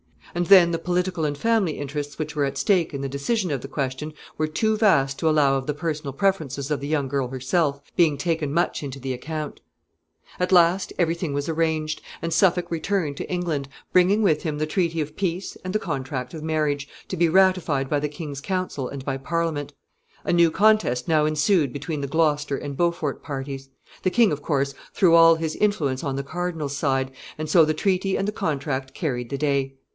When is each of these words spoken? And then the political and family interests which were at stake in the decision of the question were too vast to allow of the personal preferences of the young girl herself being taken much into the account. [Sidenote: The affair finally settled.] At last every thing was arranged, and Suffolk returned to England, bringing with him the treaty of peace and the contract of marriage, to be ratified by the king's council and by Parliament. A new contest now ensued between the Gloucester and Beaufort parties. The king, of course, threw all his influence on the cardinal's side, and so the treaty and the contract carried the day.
And 0.33 0.47
then 0.47 0.71
the 0.71 0.79
political 0.79 1.25
and 1.25 1.37
family 1.37 1.73
interests 1.73 2.17
which 2.17 2.35
were 2.35 2.45
at 2.45 2.57
stake 2.57 2.93
in 2.93 3.01
the 3.01 3.09
decision 3.09 3.51
of 3.51 3.61
the 3.61 3.67
question 3.67 4.13
were 4.37 4.47
too 4.47 4.77
vast 4.77 5.19
to 5.19 5.29
allow 5.29 5.57
of 5.57 5.67
the 5.67 5.73
personal 5.75 6.13
preferences 6.13 6.71
of 6.71 6.79
the 6.79 6.87
young 6.87 7.07
girl 7.09 7.27
herself 7.27 7.81
being 7.97 8.17
taken 8.17 8.51
much 8.51 8.81
into 8.81 8.97
the 8.97 9.11
account. 9.13 9.59
[Sidenote: 9.59 9.59
The 9.59 9.85
affair 9.85 10.29
finally 10.31 10.31
settled.] 10.31 10.47
At 10.47 10.71
last 10.71 10.93
every 10.97 11.15
thing 11.15 11.33
was 11.33 11.49
arranged, 11.49 12.01
and 12.23 12.33
Suffolk 12.33 12.71
returned 12.71 13.17
to 13.17 13.29
England, 13.29 13.67
bringing 13.91 14.23
with 14.23 14.41
him 14.43 14.57
the 14.57 14.65
treaty 14.65 15.01
of 15.01 15.15
peace 15.17 15.57
and 15.65 15.71
the 15.73 15.79
contract 15.79 16.33
of 16.33 16.41
marriage, 16.41 16.87
to 17.09 17.17
be 17.17 17.27
ratified 17.29 17.89
by 17.89 17.99
the 17.99 18.09
king's 18.09 18.41
council 18.41 18.87
and 18.87 19.03
by 19.05 19.17
Parliament. 19.17 19.73
A 20.23 20.33
new 20.33 20.49
contest 20.49 21.09
now 21.09 21.25
ensued 21.25 21.71
between 21.73 22.01
the 22.01 22.07
Gloucester 22.07 22.57
and 22.57 22.77
Beaufort 22.77 23.21
parties. 23.21 23.69
The 24.01 24.09
king, 24.09 24.31
of 24.31 24.41
course, 24.41 24.73
threw 24.93 25.13
all 25.13 25.35
his 25.35 25.55
influence 25.57 26.03
on 26.05 26.15
the 26.15 26.23
cardinal's 26.23 26.75
side, 26.75 27.11
and 27.37 27.47
so 27.49 27.65
the 27.65 27.75
treaty 27.75 28.17
and 28.17 28.27
the 28.27 28.31
contract 28.31 28.93
carried 28.95 29.29
the 29.29 29.37
day. 29.37 29.75